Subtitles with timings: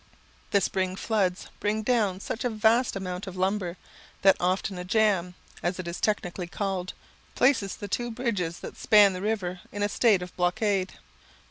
[0.49, 3.77] The spring floods bring down such a vast amount of lumber,
[4.23, 6.93] that often a jam, as it is technically called,
[7.35, 10.93] places the two bridges that span the river in a state of blockade.